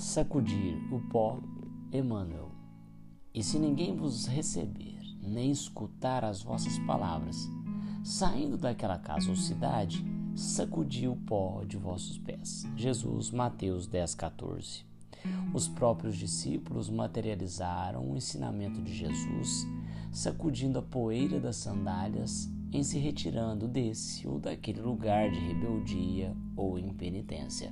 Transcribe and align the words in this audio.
Sacudir 0.00 0.78
o 0.90 0.98
pó, 0.98 1.38
Emmanuel. 1.92 2.52
E 3.34 3.42
se 3.42 3.58
ninguém 3.58 3.94
vos 3.94 4.26
receber, 4.26 4.98
nem 5.22 5.50
escutar 5.50 6.24
as 6.24 6.42
vossas 6.42 6.78
palavras, 6.80 7.46
saindo 8.02 8.56
daquela 8.56 8.98
casa 8.98 9.28
ou 9.28 9.36
cidade, 9.36 10.02
sacudi 10.34 11.06
o 11.06 11.14
pó 11.14 11.62
de 11.66 11.76
vossos 11.76 12.16
pés. 12.16 12.66
Jesus, 12.74 13.30
Mateus 13.30 13.86
10, 13.86 14.14
14. 14.14 14.86
Os 15.52 15.68
próprios 15.68 16.16
discípulos 16.16 16.88
materializaram 16.88 18.10
o 18.10 18.16
ensinamento 18.16 18.80
de 18.80 18.94
Jesus, 18.94 19.66
sacudindo 20.10 20.78
a 20.78 20.82
poeira 20.82 21.38
das 21.38 21.56
sandálias 21.56 22.50
em 22.72 22.82
se 22.82 22.98
retirando 22.98 23.68
desse 23.68 24.26
ou 24.26 24.38
daquele 24.38 24.80
lugar 24.80 25.30
de 25.30 25.38
rebeldia 25.38 26.34
ou 26.56 26.78
impenitência. 26.78 27.70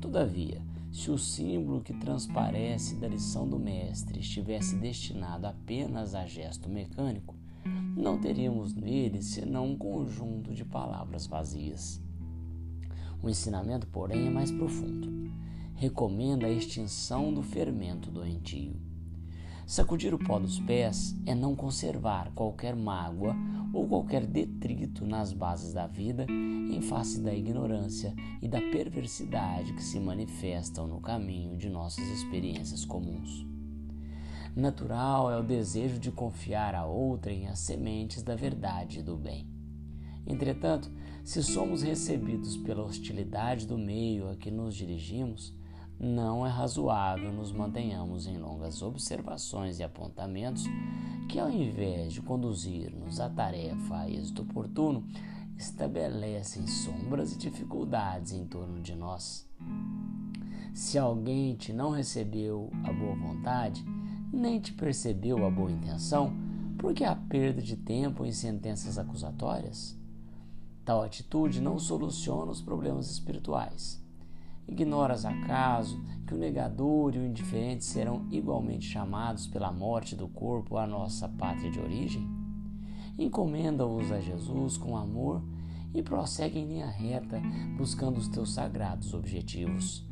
Todavia, 0.00 0.60
se 0.94 1.10
o 1.10 1.18
símbolo 1.18 1.80
que 1.80 1.92
transparece 1.92 2.94
da 2.94 3.08
lição 3.08 3.48
do 3.48 3.58
Mestre 3.58 4.20
estivesse 4.20 4.76
destinado 4.76 5.44
apenas 5.44 6.14
a 6.14 6.24
gesto 6.24 6.68
mecânico, 6.68 7.34
não 7.96 8.16
teríamos 8.16 8.74
nele 8.74 9.20
senão 9.20 9.72
um 9.72 9.76
conjunto 9.76 10.54
de 10.54 10.64
palavras 10.64 11.26
vazias. 11.26 12.00
O 13.20 13.28
ensinamento, 13.28 13.88
porém, 13.88 14.28
é 14.28 14.30
mais 14.30 14.52
profundo. 14.52 15.32
Recomenda 15.74 16.46
a 16.46 16.50
extinção 16.50 17.34
do 17.34 17.42
fermento 17.42 18.08
doentio. 18.08 18.76
Sacudir 19.66 20.12
o 20.12 20.18
pó 20.18 20.38
dos 20.38 20.60
pés 20.60 21.16
é 21.24 21.34
não 21.34 21.56
conservar 21.56 22.30
qualquer 22.34 22.76
mágoa 22.76 23.34
ou 23.72 23.88
qualquer 23.88 24.26
detrito 24.26 25.06
nas 25.06 25.32
bases 25.32 25.72
da 25.72 25.86
vida 25.86 26.26
em 26.28 26.82
face 26.82 27.18
da 27.20 27.34
ignorância 27.34 28.14
e 28.42 28.46
da 28.46 28.60
perversidade 28.60 29.72
que 29.72 29.82
se 29.82 29.98
manifestam 29.98 30.86
no 30.86 31.00
caminho 31.00 31.56
de 31.56 31.70
nossas 31.70 32.06
experiências 32.08 32.84
comuns. 32.84 33.46
Natural 34.54 35.30
é 35.30 35.38
o 35.38 35.42
desejo 35.42 35.98
de 35.98 36.12
confiar 36.12 36.74
a 36.74 36.84
outrem 36.84 37.48
as 37.48 37.58
sementes 37.58 38.22
da 38.22 38.36
verdade 38.36 39.00
e 39.00 39.02
do 39.02 39.16
bem. 39.16 39.48
Entretanto, 40.26 40.90
se 41.24 41.42
somos 41.42 41.82
recebidos 41.82 42.56
pela 42.58 42.84
hostilidade 42.84 43.66
do 43.66 43.78
meio 43.78 44.28
a 44.28 44.36
que 44.36 44.50
nos 44.50 44.74
dirigimos, 44.74 45.54
não 45.98 46.44
é 46.44 46.50
razoável 46.50 47.32
nos 47.32 47.52
mantenhamos 47.52 48.26
em 48.26 48.36
longas 48.36 48.82
observações 48.82 49.78
e 49.78 49.82
apontamentos 49.82 50.64
que, 51.28 51.38
ao 51.38 51.50
invés 51.50 52.12
de 52.12 52.20
conduzir-nos 52.20 53.20
à 53.20 53.28
tarefa 53.28 53.96
a 53.96 54.10
êxito 54.10 54.42
oportuno, 54.42 55.06
estabelecem 55.56 56.66
sombras 56.66 57.32
e 57.32 57.38
dificuldades 57.38 58.32
em 58.32 58.44
torno 58.46 58.80
de 58.80 58.94
nós. 58.94 59.48
Se 60.74 60.98
alguém 60.98 61.54
te 61.54 61.72
não 61.72 61.90
recebeu 61.90 62.70
a 62.82 62.92
boa 62.92 63.14
vontade, 63.14 63.84
nem 64.32 64.60
te 64.60 64.72
percebeu 64.72 65.46
a 65.46 65.50
boa 65.50 65.70
intenção, 65.70 66.34
por 66.76 66.92
que 66.92 67.04
a 67.04 67.14
perda 67.14 67.62
de 67.62 67.76
tempo 67.76 68.26
em 68.26 68.32
sentenças 68.32 68.98
acusatórias? 68.98 69.96
Tal 70.84 71.02
atitude 71.02 71.60
não 71.60 71.78
soluciona 71.78 72.50
os 72.50 72.60
problemas 72.60 73.10
espirituais. 73.10 74.03
Ignoras 74.66 75.24
acaso 75.24 76.02
que 76.26 76.34
o 76.34 76.38
negador 76.38 77.14
e 77.14 77.18
o 77.18 77.26
indiferente 77.26 77.84
serão 77.84 78.26
igualmente 78.30 78.86
chamados 78.86 79.46
pela 79.46 79.72
morte 79.72 80.16
do 80.16 80.26
corpo 80.26 80.76
à 80.76 80.86
nossa 80.86 81.28
pátria 81.28 81.70
de 81.70 81.78
origem? 81.78 82.26
Encomenda-os 83.18 84.10
a 84.10 84.20
Jesus 84.20 84.76
com 84.76 84.96
amor 84.96 85.42
e 85.94 86.02
prossegue 86.02 86.58
em 86.58 86.66
linha 86.66 86.86
reta, 86.86 87.40
buscando 87.76 88.18
os 88.18 88.28
teus 88.28 88.52
sagrados 88.52 89.14
objetivos. 89.14 90.04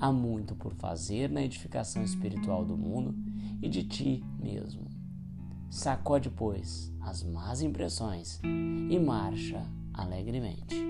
Há 0.00 0.12
muito 0.12 0.54
por 0.54 0.74
fazer 0.74 1.28
na 1.28 1.42
edificação 1.42 2.04
espiritual 2.04 2.64
do 2.64 2.76
mundo 2.76 3.16
e 3.60 3.68
de 3.68 3.82
ti 3.82 4.24
mesmo. 4.38 4.86
Sacode, 5.68 6.30
pois, 6.30 6.94
as 7.00 7.24
más 7.24 7.60
impressões 7.60 8.40
e 8.44 8.98
marcha 8.98 9.66
alegremente. 9.92 10.87